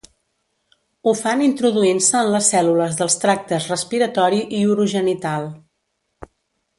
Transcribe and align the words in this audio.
Ho 1.05 1.11
fan 1.19 1.43
introduint-se 1.47 2.17
en 2.23 2.31
les 2.37 2.49
cèl·lules 2.55 2.97
dels 3.01 3.17
tractes 3.25 3.67
respiratori 3.75 4.41
i 4.61 4.65
urogenital. 4.73 5.47